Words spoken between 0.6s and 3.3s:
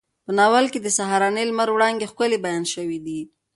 کې د سهارني لمر وړانګې ښکلې بیان شوې دي.